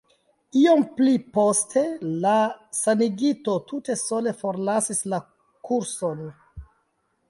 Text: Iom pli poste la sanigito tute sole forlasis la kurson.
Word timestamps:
Iom 0.61 0.79
pli 0.99 1.11
poste 1.35 1.83
la 2.25 2.33
sanigito 2.79 3.57
tute 3.71 4.01
sole 4.07 4.37
forlasis 4.43 5.07
la 5.15 5.25
kurson. 5.71 6.31